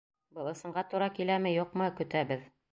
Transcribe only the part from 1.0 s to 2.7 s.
киләме, юҡмы, көтәбеҙ.